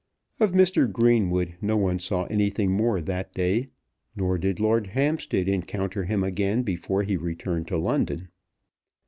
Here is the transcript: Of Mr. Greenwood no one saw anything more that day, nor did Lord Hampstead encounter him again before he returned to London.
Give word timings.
Of 0.39 0.53
Mr. 0.53 0.91
Greenwood 0.91 1.57
no 1.61 1.77
one 1.77 1.99
saw 1.99 2.23
anything 2.23 2.71
more 2.71 3.01
that 3.01 3.31
day, 3.33 3.67
nor 4.15 4.39
did 4.39 4.59
Lord 4.59 4.87
Hampstead 4.87 5.47
encounter 5.47 6.05
him 6.05 6.23
again 6.23 6.63
before 6.63 7.03
he 7.03 7.17
returned 7.17 7.67
to 7.67 7.77
London. 7.77 8.29